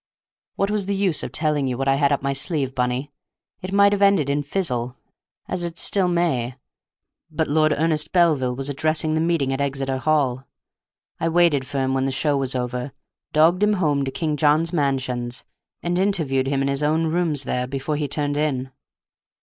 What 0.55 0.71
was 0.71 0.87
the 0.87 0.95
use 0.95 1.21
of 1.21 1.31
telling 1.31 1.67
you 1.67 1.77
what 1.77 1.87
I 1.87 1.93
had 1.93 2.11
up 2.11 2.23
my 2.23 2.33
sleeve, 2.33 2.73
Bunny? 2.73 3.11
It 3.61 3.71
might 3.71 3.91
have 3.91 4.01
ended 4.01 4.31
in 4.31 4.41
fizzle, 4.41 4.95
as 5.47 5.63
it 5.63 5.77
still 5.77 6.07
may. 6.07 6.55
But 7.29 7.47
Lord 7.47 7.71
Ernest 7.71 8.11
Belville 8.11 8.55
was 8.55 8.67
addressing 8.67 9.13
the 9.13 9.21
meeting 9.21 9.53
at 9.53 9.61
Exeter 9.61 9.99
Hall; 9.99 10.47
I 11.19 11.29
waited 11.29 11.67
for 11.67 11.77
him 11.77 11.93
when 11.93 12.05
the 12.05 12.11
show 12.11 12.35
was 12.35 12.55
over, 12.55 12.93
dogged 13.31 13.61
him 13.61 13.73
home 13.73 14.03
to 14.03 14.09
King 14.09 14.37
John's 14.37 14.73
Mansions, 14.73 15.45
and 15.83 15.99
interviewed 15.99 16.47
him 16.47 16.63
in 16.63 16.67
his 16.67 16.81
own 16.81 17.05
rooms 17.05 17.43
there 17.43 17.67
before 17.67 17.95
he 17.95 18.07
turned 18.07 18.37
in." 18.37 18.71